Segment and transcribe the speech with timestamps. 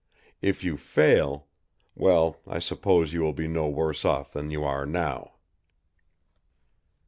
[0.41, 1.45] If you fail
[1.93, 5.33] well, I suppose you will be no worse off than you are now!"